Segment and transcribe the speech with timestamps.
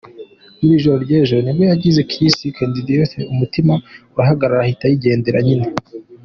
[0.61, 3.73] Mu ijoro ry’ejo nibwo yagize crise caridiac, umutima
[4.13, 5.67] urahagarara ahita yigendera nyine.